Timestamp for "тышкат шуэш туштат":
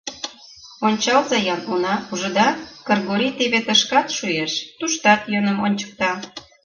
3.67-5.21